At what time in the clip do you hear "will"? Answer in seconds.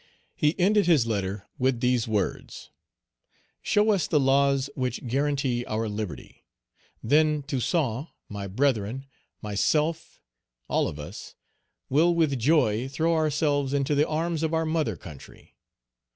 11.87-12.15